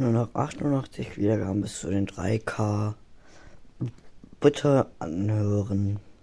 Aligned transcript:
Nur 0.00 0.12
noch 0.12 0.34
88 0.34 1.18
Wiedergaben 1.18 1.60
bis 1.60 1.80
zu 1.80 1.90
den 1.90 2.06
3K. 2.06 2.94
Bitte 4.40 4.86
anhören. 4.98 6.00